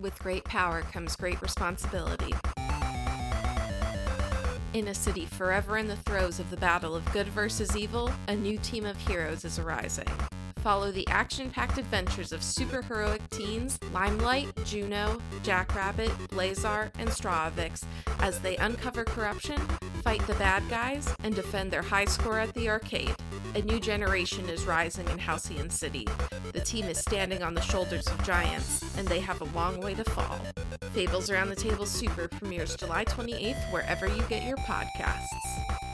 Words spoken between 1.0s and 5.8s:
great responsibility. In a city forever